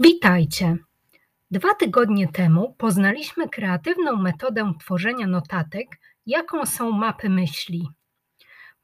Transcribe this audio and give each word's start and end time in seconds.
Witajcie! 0.00 0.76
Dwa 1.50 1.74
tygodnie 1.74 2.28
temu 2.28 2.74
poznaliśmy 2.78 3.48
kreatywną 3.48 4.16
metodę 4.16 4.72
tworzenia 4.80 5.26
notatek, 5.26 5.86
jaką 6.26 6.66
są 6.66 6.90
mapy 6.90 7.28
myśli. 7.28 7.88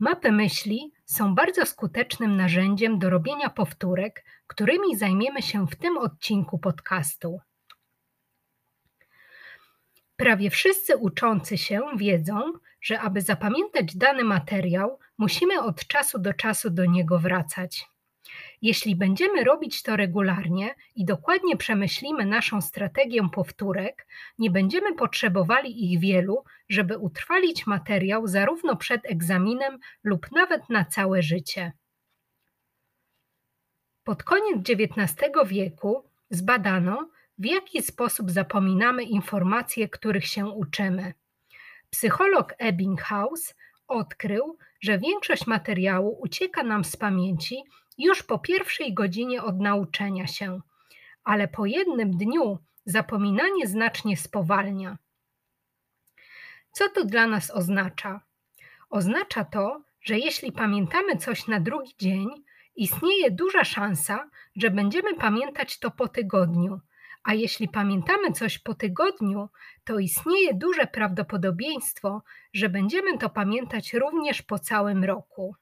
Mapy 0.01 0.33
myśli 0.33 0.93
są 1.05 1.35
bardzo 1.35 1.67
skutecznym 1.67 2.37
narzędziem 2.37 2.99
do 2.99 3.11
robienia 3.11 3.51
powtórek, 3.51 4.25
którymi 4.47 4.97
zajmiemy 4.97 5.43
się 5.43 5.67
w 5.67 5.77
tym 5.77 5.99
odcinku 5.99 6.59
podcastu. 6.59 7.41
Prawie 10.17 10.51
wszyscy 10.51 10.97
uczący 10.97 11.59
się 11.59 11.83
wiedzą, 11.97 12.53
że 12.81 13.01
aby 13.01 13.21
zapamiętać 13.21 13.97
dany 13.97 14.25
materiał, 14.25 14.99
musimy 15.19 15.63
od 15.63 15.87
czasu 15.87 16.19
do 16.19 16.33
czasu 16.33 16.71
do 16.71 16.85
niego 16.85 17.19
wracać. 17.19 17.94
Jeśli 18.65 18.97
będziemy 18.97 19.45
robić 19.45 19.83
to 19.83 19.97
regularnie 19.97 20.75
i 20.97 21.05
dokładnie 21.05 21.57
przemyślimy 21.57 22.25
naszą 22.25 22.61
strategię 22.61 23.29
powtórek, 23.33 24.07
nie 24.39 24.51
będziemy 24.51 24.95
potrzebowali 24.95 25.93
ich 25.93 26.01
wielu, 26.01 26.45
żeby 26.69 26.99
utrwalić 26.99 27.67
materiał 27.67 28.27
zarówno 28.27 28.77
przed 28.77 29.01
egzaminem 29.11 29.79
lub 30.05 30.33
nawet 30.33 30.71
na 30.71 30.85
całe 30.85 31.23
życie. 31.23 31.73
Pod 34.05 34.23
koniec 34.23 34.71
XIX 34.71 35.33
wieku 35.47 36.05
zbadano, 36.31 37.09
w 37.39 37.45
jaki 37.45 37.83
sposób 37.83 38.31
zapominamy 38.31 39.03
informacje, 39.03 39.89
których 39.89 40.27
się 40.27 40.47
uczymy. 40.47 41.15
Psycholog 41.91 42.55
Ebbinghaus 42.59 43.55
odkrył, 43.89 44.59
że 44.81 44.99
większość 44.99 45.47
materiału 45.47 46.19
ucieka 46.21 46.63
nam 46.63 46.85
z 46.85 46.97
pamięci 46.97 47.65
już 47.99 48.23
po 48.23 48.39
pierwszej 48.39 48.95
godzinie 48.95 49.43
od 49.43 49.61
nauczenia 49.61 50.27
się, 50.27 50.61
ale 51.25 51.49
po 51.49 51.67
jednym 51.67 52.11
dniu 52.11 52.59
zapominanie 52.85 53.67
znacznie 53.67 54.17
spowalnia. 54.17 54.99
Co 56.73 56.89
to 56.89 57.05
dla 57.05 57.27
nas 57.27 57.51
oznacza? 57.51 58.21
Oznacza 58.91 59.45
to, 59.45 59.83
że 60.01 60.19
jeśli 60.19 60.53
pamiętamy 60.53 61.17
coś 61.17 61.47
na 61.47 61.61
drugi 61.61 61.95
dzień, 61.99 62.29
istnieje 62.77 63.31
duża 63.31 63.65
szansa, 63.65 64.31
że 64.57 64.71
będziemy 64.71 65.15
pamiętać 65.15 65.79
to 65.79 65.91
po 65.91 66.09
tygodniu, 66.09 66.81
a 67.25 67.35
jeśli 67.35 67.69
pamiętamy 67.69 68.33
coś 68.33 68.59
po 68.59 68.75
tygodniu, 68.75 69.49
to 69.85 69.99
istnieje 69.99 70.55
duże 70.55 70.87
prawdopodobieństwo, 70.87 72.23
że 72.53 72.69
będziemy 72.69 73.19
to 73.19 73.31
pamiętać 73.31 73.93
również 73.93 74.43
po 74.43 74.59
całym 74.59 75.05
roku. 75.05 75.57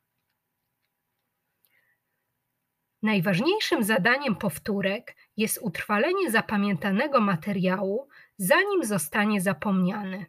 Najważniejszym 3.02 3.84
zadaniem 3.84 4.36
powtórek 4.36 5.16
jest 5.36 5.58
utrwalenie 5.62 6.30
zapamiętanego 6.30 7.20
materiału, 7.20 8.08
zanim 8.36 8.84
zostanie 8.84 9.40
zapomniany. 9.40 10.26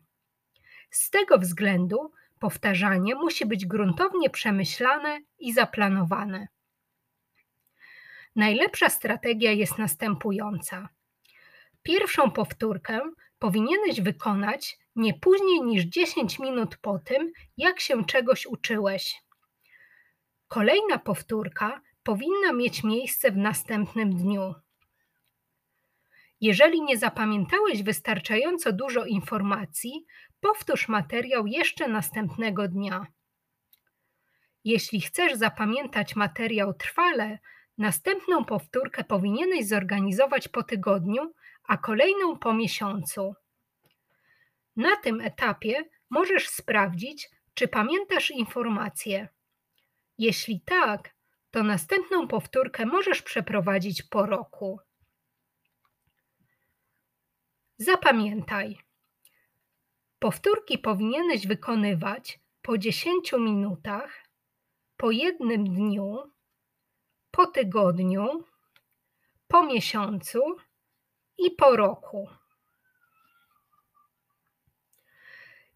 Z 0.92 1.10
tego 1.10 1.38
względu 1.38 2.12
powtarzanie 2.40 3.16
musi 3.16 3.46
być 3.46 3.66
gruntownie 3.66 4.30
przemyślane 4.30 5.20
i 5.40 5.54
zaplanowane. 5.54 6.48
Najlepsza 8.36 8.90
strategia 8.90 9.52
jest 9.52 9.78
następująca. 9.78 10.90
Pierwszą 11.84 12.32
powtórkę 12.32 13.00
powinieneś 13.40 14.02
wykonać 14.02 14.78
nie 14.96 15.14
później 15.14 15.62
niż 15.62 15.84
10 15.84 16.40
minut 16.40 16.78
po 16.78 17.00
tym, 17.00 17.32
jak 17.58 17.80
się 17.80 18.06
czegoś 18.06 18.46
uczyłeś. 18.46 19.22
Kolejna 20.48 21.00
powtórka 21.00 21.82
powinna 22.04 22.54
mieć 22.54 22.84
miejsce 22.84 23.32
w 23.32 23.38
następnym 23.38 24.16
dniu. 24.16 24.54
Jeżeli 26.42 26.82
nie 26.82 26.98
zapamiętałeś 26.98 27.84
wystarczająco 27.84 28.74
dużo 28.74 29.06
informacji, 29.06 30.06
powtórz 30.40 30.88
materiał 30.88 31.48
jeszcze 31.48 31.88
następnego 31.88 32.68
dnia. 32.68 33.08
Jeśli 34.64 35.02
chcesz 35.02 35.34
zapamiętać 35.34 36.16
materiał 36.16 36.74
trwale, 36.74 37.40
następną 37.78 38.46
powtórkę 38.46 39.04
powinieneś 39.04 39.68
zorganizować 39.68 40.48
po 40.48 40.64
tygodniu, 40.64 41.34
a 41.64 41.78
kolejną 41.78 42.38
po 42.38 42.54
miesiącu. 42.54 43.34
Na 44.76 44.96
tym 44.96 45.22
etapie 45.22 45.84
możesz 46.10 46.50
sprawdzić, 46.50 47.30
czy 47.54 47.68
pamiętasz 47.68 48.32
informacje. 48.32 49.28
Jeśli 50.18 50.62
tak, 50.62 51.16
to 51.54 51.64
następną 51.64 52.28
powtórkę 52.28 52.86
możesz 52.86 53.22
przeprowadzić 53.22 54.04
po 54.04 54.26
roku. 54.26 54.80
Zapamiętaj. 57.78 58.78
Powtórki 60.20 60.78
powinieneś 60.78 61.48
wykonywać 61.48 62.40
po 62.62 62.78
10 62.78 63.32
minutach, 63.34 64.30
po 64.98 65.12
jednym 65.12 65.64
dniu, 65.64 66.32
po 67.32 67.46
tygodniu, 67.46 68.44
po 69.48 69.64
miesiącu 69.64 70.40
i 71.38 71.52
po 71.52 71.76
roku. 71.76 72.30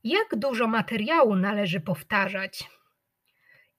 Jak 0.04 0.36
dużo 0.36 0.68
materiału 0.68 1.36
należy 1.36 1.80
powtarzać? 1.80 2.70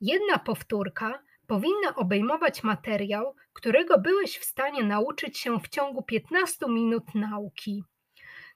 Jedna 0.00 0.38
powtórka 0.38 1.27
powinna 1.48 1.94
obejmować 1.96 2.62
materiał, 2.62 3.34
którego 3.52 3.98
byłeś 3.98 4.38
w 4.38 4.44
stanie 4.44 4.82
nauczyć 4.84 5.38
się 5.38 5.60
w 5.60 5.68
ciągu 5.68 6.02
15 6.02 6.66
minut 6.68 7.14
nauki. 7.14 7.84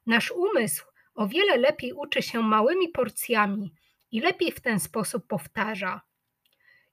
Nasz 0.07 0.31
umysł 0.31 0.85
o 1.15 1.29
wiele 1.29 1.57
lepiej 1.57 1.93
uczy 1.93 2.23
się 2.23 2.43
małymi 2.43 2.89
porcjami 2.89 3.75
i 4.11 4.21
lepiej 4.21 4.53
w 4.53 4.61
ten 4.61 4.81
sposób 4.81 5.27
powtarza. 5.27 6.01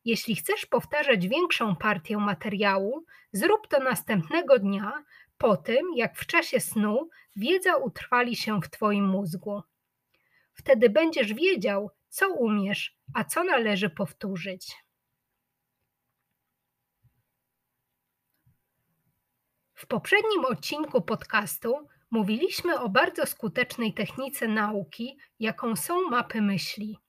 Jeśli 0.06 0.36
chcesz 0.36 0.66
powtarzać 0.66 1.28
większą 1.28 1.76
partię 1.76 2.18
materiału, 2.18 3.06
zrób 3.32 3.68
to 3.68 3.80
następnego 3.80 4.60
dnia, 4.60 5.04
po 5.38 5.58
tym 5.58 5.86
jak 5.96 6.18
w 6.18 6.26
czasie 6.26 6.60
snu 6.60 7.10
wiedza 7.36 7.76
utrwali 7.76 8.36
się 8.36 8.62
w 8.62 8.70
Twoim 8.70 9.08
mózgu. 9.08 9.62
Wtedy 10.54 10.90
będziesz 10.90 11.34
wiedział, 11.34 11.92
co 12.10 12.30
umiesz, 12.34 12.98
a 13.14 13.24
co 13.24 13.44
należy 13.44 13.90
powtórzyć. 13.90 14.76
W 19.80 19.88
poprzednim 19.88 20.46
odcinku 20.46 21.02
podcastu 21.02 21.88
mówiliśmy 22.12 22.80
o 22.80 22.90
bardzo 22.90 23.26
skutecznej 23.26 23.94
technice 23.94 24.48
nauki, 24.48 25.18
jaką 25.40 25.76
są 25.76 26.10
mapy 26.10 26.42
myśli. 26.42 27.00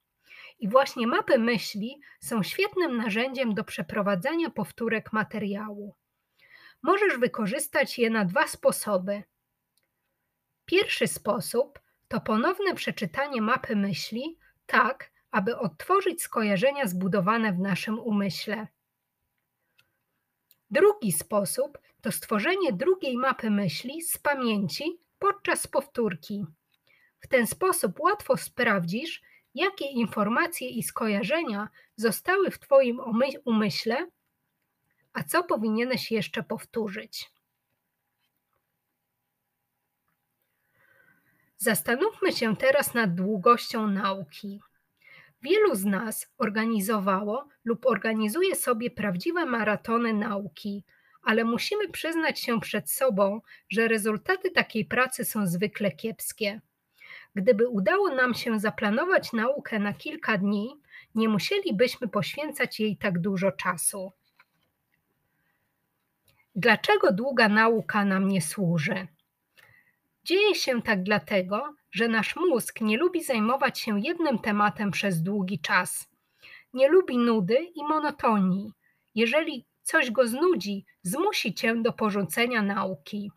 I 0.58 0.68
właśnie 0.68 1.06
mapy 1.06 1.38
myśli 1.38 2.00
są 2.20 2.42
świetnym 2.42 2.96
narzędziem 2.96 3.54
do 3.54 3.64
przeprowadzania 3.64 4.50
powtórek 4.50 5.12
materiału. 5.12 5.96
Możesz 6.82 7.18
wykorzystać 7.18 7.98
je 7.98 8.10
na 8.10 8.24
dwa 8.24 8.46
sposoby. 8.46 9.22
Pierwszy 10.64 11.06
sposób 11.06 11.80
to 12.08 12.20
ponowne 12.20 12.74
przeczytanie 12.74 13.42
mapy 13.42 13.76
myśli, 13.76 14.38
tak 14.66 15.10
aby 15.30 15.58
odtworzyć 15.58 16.22
skojarzenia 16.22 16.86
zbudowane 16.86 17.52
w 17.52 17.58
naszym 17.58 17.98
umyśle. 17.98 18.66
Drugi 20.70 21.12
sposób 21.12 21.78
to 22.00 22.12
stworzenie 22.12 22.72
drugiej 22.72 23.16
mapy 23.16 23.50
myśli 23.50 24.02
z 24.02 24.18
pamięci 24.18 24.98
podczas 25.18 25.66
powtórki. 25.66 26.44
W 27.20 27.28
ten 27.28 27.46
sposób 27.46 28.00
łatwo 28.00 28.36
sprawdzisz, 28.36 29.22
jakie 29.54 29.84
informacje 29.84 30.68
i 30.68 30.82
skojarzenia 30.82 31.68
zostały 31.96 32.50
w 32.50 32.58
Twoim 32.58 33.00
umyśle, 33.44 34.06
a 35.12 35.22
co 35.22 35.44
powinieneś 35.44 36.10
jeszcze 36.10 36.42
powtórzyć. 36.42 37.30
Zastanówmy 41.56 42.32
się 42.32 42.56
teraz 42.56 42.94
nad 42.94 43.14
długością 43.14 43.86
nauki. 43.86 44.60
Wielu 45.42 45.74
z 45.74 45.84
nas 45.84 46.26
organizowało 46.38 47.48
lub 47.64 47.86
organizuje 47.86 48.56
sobie 48.56 48.90
prawdziwe 48.90 49.46
maratony 49.46 50.14
nauki, 50.14 50.84
ale 51.22 51.44
musimy 51.44 51.88
przyznać 51.88 52.40
się 52.40 52.60
przed 52.60 52.90
sobą, 52.90 53.40
że 53.68 53.88
rezultaty 53.88 54.50
takiej 54.50 54.84
pracy 54.84 55.24
są 55.24 55.46
zwykle 55.46 55.92
kiepskie. 55.92 56.60
Gdyby 57.34 57.68
udało 57.68 58.14
nam 58.14 58.34
się 58.34 58.60
zaplanować 58.60 59.32
naukę 59.32 59.78
na 59.78 59.92
kilka 59.92 60.38
dni, 60.38 60.80
nie 61.14 61.28
musielibyśmy 61.28 62.08
poświęcać 62.08 62.80
jej 62.80 62.96
tak 62.96 63.18
dużo 63.18 63.52
czasu. 63.52 64.12
Dlaczego 66.56 67.12
długa 67.12 67.48
nauka 67.48 68.04
nam 68.04 68.28
nie 68.28 68.42
służy? 68.42 69.06
Dzieje 70.24 70.54
się 70.54 70.82
tak 70.82 71.02
dlatego, 71.02 71.74
że 71.92 72.08
nasz 72.08 72.36
mózg 72.36 72.80
nie 72.80 72.96
lubi 72.96 73.24
zajmować 73.24 73.78
się 73.78 74.00
jednym 74.00 74.38
tematem 74.38 74.90
przez 74.90 75.22
długi 75.22 75.58
czas. 75.58 76.10
Nie 76.74 76.88
lubi 76.88 77.18
nudy 77.18 77.58
i 77.74 77.84
monotonii. 77.84 78.72
Jeżeli 79.14 79.66
coś 79.82 80.10
go 80.10 80.28
znudzi, 80.28 80.84
zmusi 81.02 81.54
cię 81.54 81.76
do 81.82 81.92
porzucenia 81.92 82.62
nauki. 82.62 83.30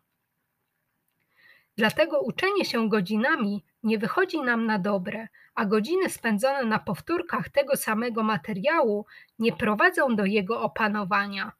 Dlatego 1.76 2.20
uczenie 2.20 2.64
się 2.64 2.88
godzinami 2.88 3.64
nie 3.82 3.98
wychodzi 3.98 4.40
nam 4.40 4.66
na 4.66 4.78
dobre, 4.78 5.28
a 5.54 5.64
godziny 5.64 6.10
spędzone 6.10 6.64
na 6.64 6.78
powtórkach 6.78 7.48
tego 7.48 7.76
samego 7.76 8.22
materiału 8.22 9.06
nie 9.38 9.52
prowadzą 9.52 10.16
do 10.16 10.24
jego 10.24 10.60
opanowania. 10.62 11.52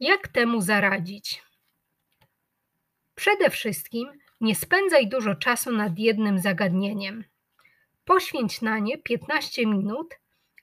Jak 0.00 0.28
temu 0.28 0.60
zaradzić? 0.60 1.51
Przede 3.22 3.50
wszystkim 3.50 4.08
nie 4.40 4.54
spędzaj 4.54 5.08
dużo 5.08 5.34
czasu 5.34 5.72
nad 5.72 5.98
jednym 5.98 6.38
zagadnieniem. 6.38 7.24
Poświęć 8.04 8.62
na 8.62 8.78
nie 8.78 8.98
15 8.98 9.66
minut, 9.66 10.14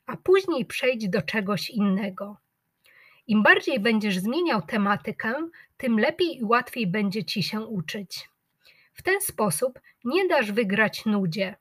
a 0.06 0.18
później 0.18 0.66
przejdź 0.66 1.10
do 1.10 1.22
czegoś 1.22 1.70
innego. 1.70 2.38
Im 3.28 3.44
bardziej 3.44 3.80
będziesz 3.80 4.18
zmieniał 4.18 4.62
tematykę, 4.62 5.50
tym 5.78 6.00
lepiej 6.00 6.38
i 6.38 6.44
łatwiej 6.44 6.88
będzie 6.88 7.26
ci 7.26 7.44
się 7.44 7.62
uczyć. 7.62 8.30
W 8.94 9.02
ten 9.04 9.22
sposób 9.22 9.80
nie 10.04 10.28
dasz 10.28 10.52
wygrać 10.52 11.06
nudzie. 11.06 11.56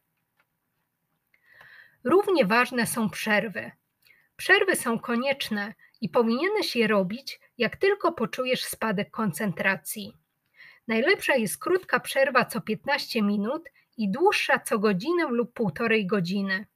Równie 2.04 2.46
ważne 2.46 2.86
są 2.86 3.10
przerwy. 3.10 3.70
Przerwy 4.36 4.76
są 4.76 4.98
konieczne 4.98 5.74
i 6.00 6.08
powinieneś 6.08 6.76
je 6.76 6.86
robić, 6.86 7.40
jak 7.58 7.76
tylko 7.76 8.12
poczujesz 8.12 8.64
spadek 8.64 9.10
koncentracji. 9.10 10.14
Najlepsza 10.88 11.36
jest 11.36 11.58
krótka 11.58 12.00
przerwa 12.00 12.44
co 12.44 12.60
15 12.60 13.22
minut 13.22 13.68
i 13.96 14.10
dłuższa 14.10 14.58
co 14.58 14.78
godzinę 14.78 15.24
lub 15.30 15.52
półtorej 15.52 16.06
godziny. 16.06 16.66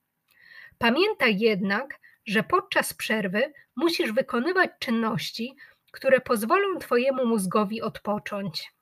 Pamiętaj 0.78 1.38
jednak, 1.38 2.00
że 2.26 2.42
podczas 2.42 2.94
przerwy 2.94 3.52
musisz 3.76 4.12
wykonywać 4.12 4.70
czynności, 4.78 5.56
które 5.92 6.20
pozwolą 6.20 6.78
Twojemu 6.78 7.26
mózgowi 7.26 7.82
odpocząć. 7.82 8.72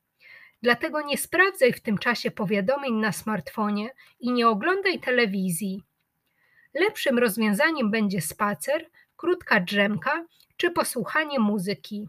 Dlatego 0.63 1.03
nie 1.03 1.19
sprawdzaj 1.19 1.73
w 1.73 1.81
tym 1.81 1.99
czasie 1.99 2.31
powiadomień 2.31 2.95
na 2.95 3.13
smartfonie 3.13 3.91
i 4.21 4.33
nie 4.33 4.49
oglądaj 4.49 5.01
telewizji. 5.01 5.83
Lepszym 6.75 7.19
rozwiązaniem 7.19 7.91
będzie 7.91 8.21
spacer, 8.21 8.87
krótka 9.17 9.61
drzemka 9.61 10.25
czy 10.57 10.71
posłuchanie 10.71 11.39
muzyki. 11.39 12.09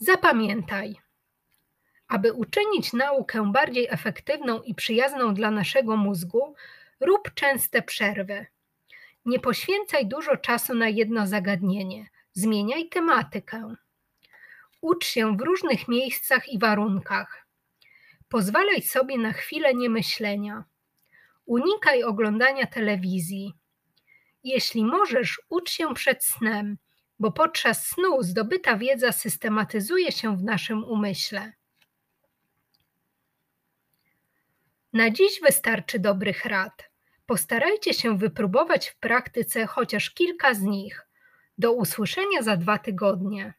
Zapamiętaj, 0.00 0.96
aby 2.08 2.32
uczynić 2.32 2.92
naukę 2.92 3.52
bardziej 3.52 3.86
efektywną 3.90 4.62
i 4.62 4.74
przyjazną 4.74 5.34
dla 5.34 5.50
naszego 5.50 5.96
mózgu, 5.96 6.54
rób 7.00 7.34
częste 7.34 7.82
przerwy. 7.82 8.46
Nie 9.24 9.38
poświęcaj 9.40 10.06
dużo 10.06 10.36
czasu 10.36 10.74
na 10.74 10.88
jedno 10.88 11.26
zagadnienie, 11.26 12.06
zmieniaj 12.32 12.88
tematykę. 12.88 13.74
Ucz 14.80 15.06
się 15.06 15.36
w 15.36 15.40
różnych 15.40 15.88
miejscach 15.88 16.48
i 16.48 16.58
warunkach. 16.58 17.46
Pozwalaj 18.28 18.82
sobie 18.82 19.18
na 19.18 19.32
chwilę 19.32 19.74
niemyślenia. 19.74 20.64
Unikaj 21.46 22.02
oglądania 22.02 22.66
telewizji. 22.66 23.54
Jeśli 24.44 24.84
możesz, 24.84 25.40
ucz 25.48 25.70
się 25.70 25.94
przed 25.94 26.24
snem, 26.24 26.78
bo 27.18 27.32
podczas 27.32 27.86
snu 27.86 28.22
zdobyta 28.22 28.76
wiedza 28.76 29.12
systematyzuje 29.12 30.12
się 30.12 30.36
w 30.36 30.42
naszym 30.42 30.84
umyśle. 30.84 31.52
Na 34.92 35.10
dziś 35.10 35.40
wystarczy 35.42 35.98
dobrych 35.98 36.44
rad. 36.44 36.90
Postarajcie 37.26 37.94
się 37.94 38.18
wypróbować 38.18 38.88
w 38.88 38.98
praktyce 38.98 39.66
chociaż 39.66 40.10
kilka 40.10 40.54
z 40.54 40.62
nich. 40.62 41.06
Do 41.58 41.72
usłyszenia 41.72 42.42
za 42.42 42.56
dwa 42.56 42.78
tygodnie. 42.78 43.54